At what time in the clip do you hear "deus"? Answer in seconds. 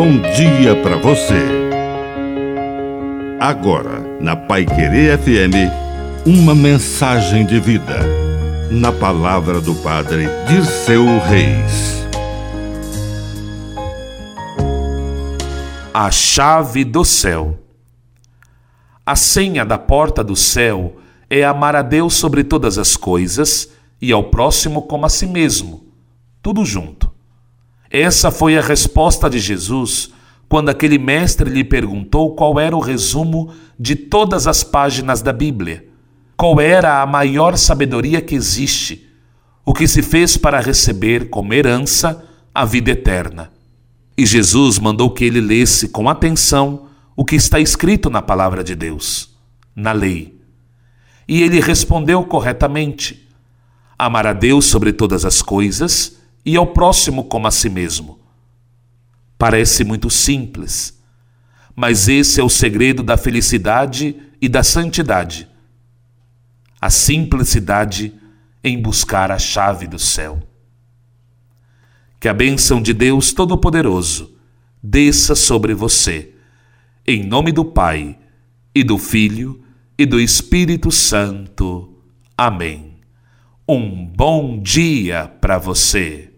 21.82-22.14, 48.74-49.30, 54.32-54.66, 72.92-73.32